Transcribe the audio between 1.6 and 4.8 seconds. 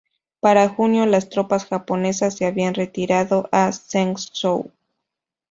japonesas se habían retirado a Zhengzhou.